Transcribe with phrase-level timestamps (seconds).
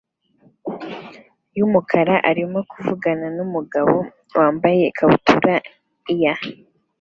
[1.57, 3.95] yumukara arimo kuvugana numugabo
[4.37, 5.53] wambaye ikabutura
[6.19, 6.39] year